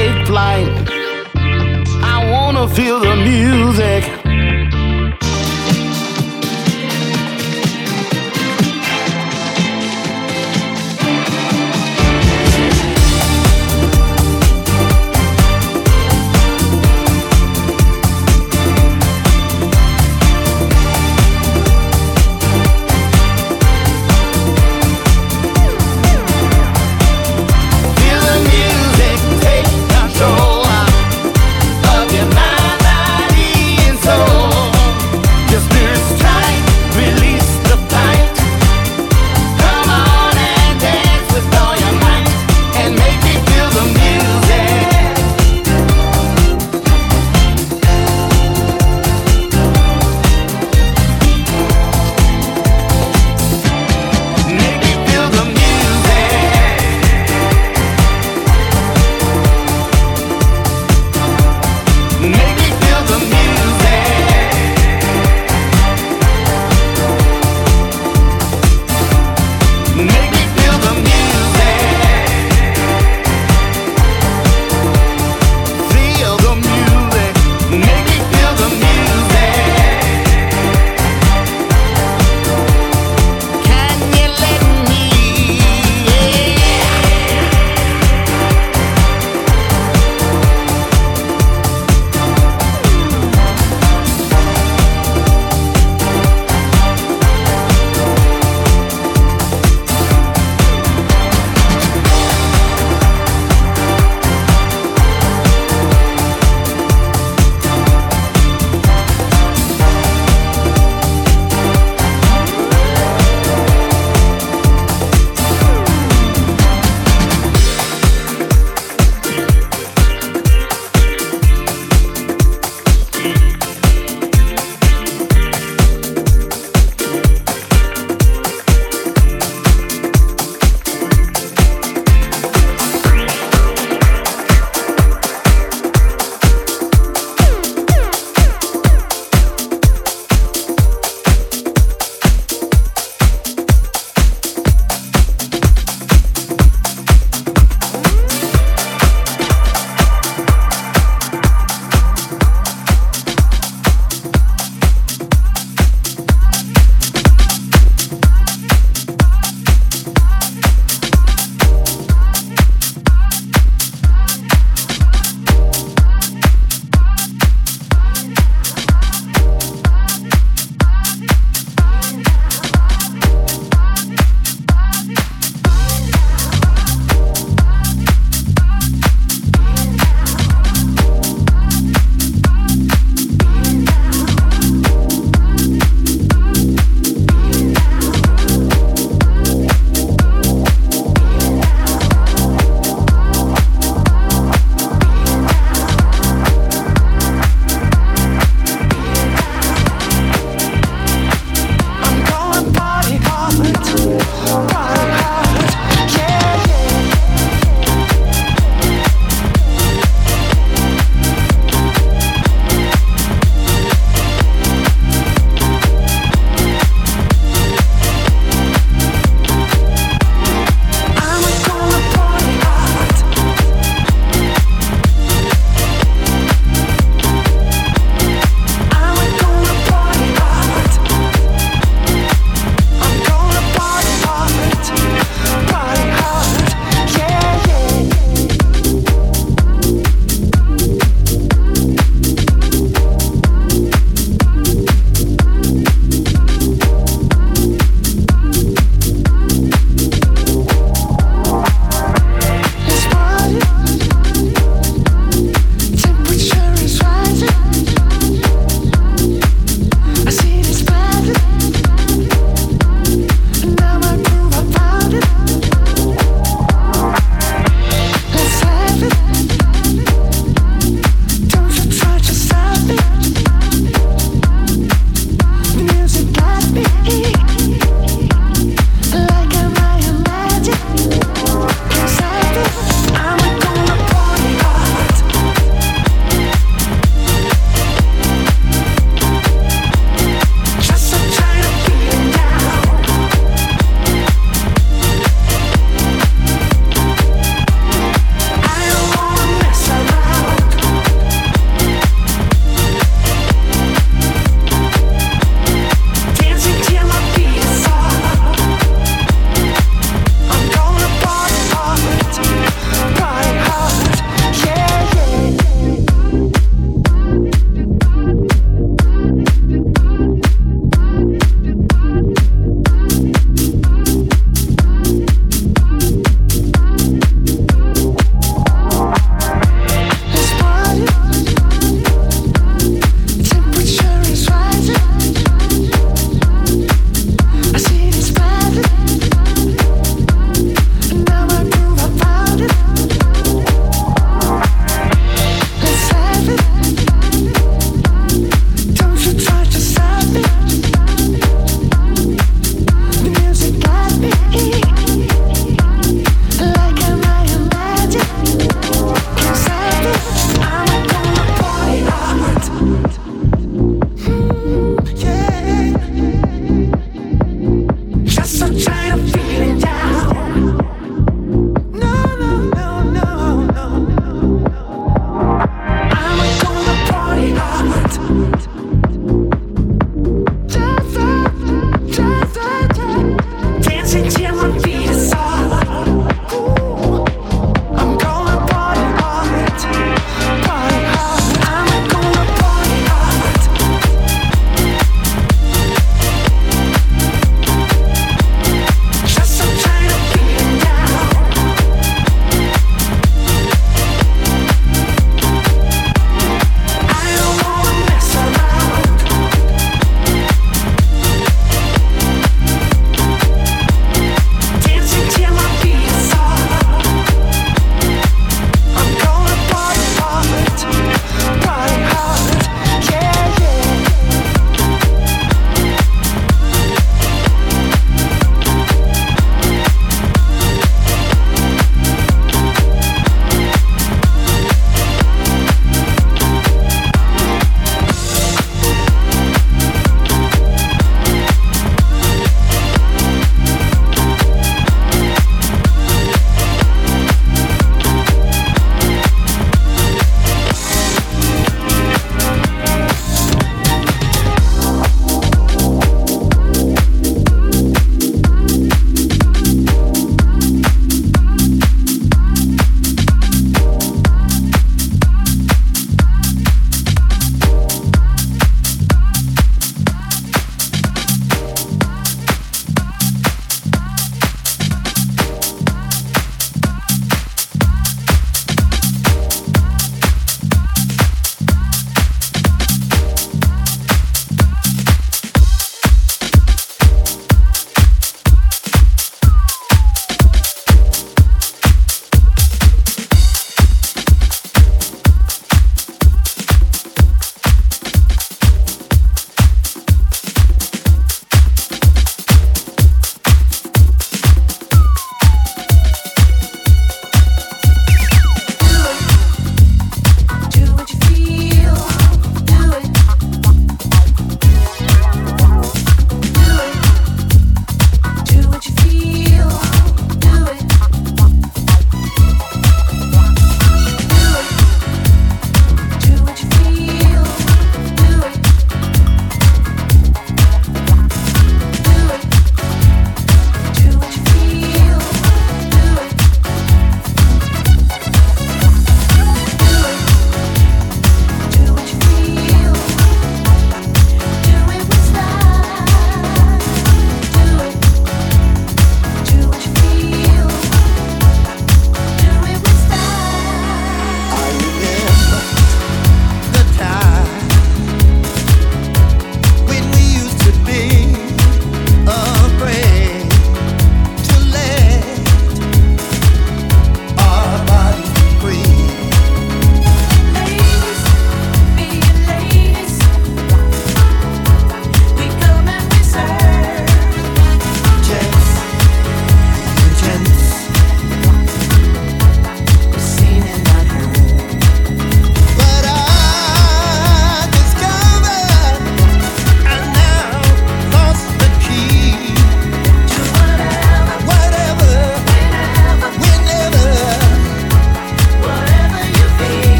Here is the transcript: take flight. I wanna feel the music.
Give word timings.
take 0.00 0.26
flight. 0.26 0.68
I 2.14 2.16
wanna 2.32 2.66
feel 2.68 3.00
the 3.00 3.16
music. 3.16 4.19